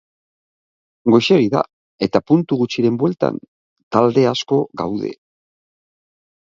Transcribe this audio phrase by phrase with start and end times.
[1.15, 1.61] Goizegi da
[2.09, 3.41] eta puntu gutxiren bueltan
[3.97, 5.17] talde asko gaude.